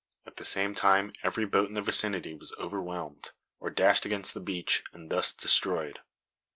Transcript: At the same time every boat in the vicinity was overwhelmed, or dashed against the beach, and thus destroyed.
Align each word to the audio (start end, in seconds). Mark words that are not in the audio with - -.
At 0.25 0.37
the 0.37 0.45
same 0.45 0.73
time 0.73 1.13
every 1.21 1.45
boat 1.45 1.67
in 1.67 1.75
the 1.75 1.81
vicinity 1.83 2.33
was 2.33 2.55
overwhelmed, 2.57 3.33
or 3.59 3.69
dashed 3.69 4.03
against 4.03 4.33
the 4.33 4.39
beach, 4.39 4.83
and 4.91 5.11
thus 5.11 5.31
destroyed. 5.31 5.99